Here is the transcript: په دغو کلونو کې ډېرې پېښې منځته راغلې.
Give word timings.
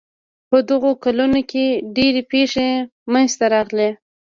په 0.49 0.57
دغو 0.69 0.91
کلونو 1.03 1.39
کې 1.51 1.65
ډېرې 1.95 2.21
پېښې 2.31 2.69
منځته 3.13 3.45
راغلې. 3.53 3.89